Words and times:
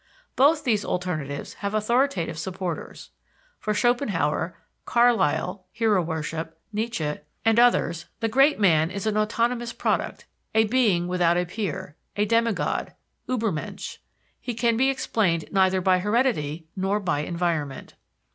Both 0.35 0.63
these 0.63 0.83
alternatives 0.83 1.53
have 1.61 1.75
authoritative 1.75 2.39
supporters. 2.39 3.11
For 3.59 3.71
Schopenhauer, 3.75 4.57
Carlyle 4.83 5.67
(Hero 5.71 6.01
worship), 6.01 6.57
Nietzsche, 6.73 7.19
et 7.45 7.59
al., 7.59 7.91
the 8.19 8.27
great 8.27 8.59
man 8.59 8.89
is 8.89 9.05
an 9.05 9.15
autonomous 9.15 9.73
product, 9.73 10.25
a 10.55 10.63
being 10.63 11.07
without 11.07 11.37
a 11.37 11.45
peer, 11.45 11.97
a 12.15 12.25
demigod, 12.25 12.95
"Uebermensch." 13.29 13.99
He 14.39 14.55
can 14.55 14.75
be 14.75 14.89
explained 14.89 15.45
neither 15.51 15.81
by 15.81 15.99
heredity, 15.99 16.65
nor 16.75 16.99
by 16.99 17.19
environment. 17.19 17.93